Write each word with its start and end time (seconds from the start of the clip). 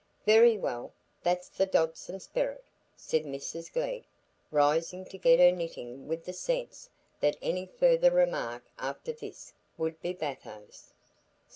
"Very 0.25 0.57
well; 0.57 0.93
that's 1.21 1.47
the 1.47 1.67
Dodson 1.67 2.19
sperrit," 2.19 2.63
said 2.97 3.23
Mrs 3.23 3.71
Glegg, 3.71 4.03
rising 4.49 5.05
to 5.05 5.17
get 5.19 5.37
her 5.37 5.51
knitting 5.51 6.07
with 6.07 6.25
the 6.25 6.33
sense 6.33 6.89
that 7.19 7.37
any 7.39 7.67
further 7.67 8.09
remark 8.09 8.63
after 8.79 9.13
this 9.13 9.53
would 9.77 10.01
be 10.01 10.13
bathos. 10.13 10.93